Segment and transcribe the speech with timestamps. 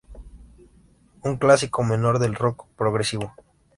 [1.21, 3.35] Un clásico menor del rock progresivo.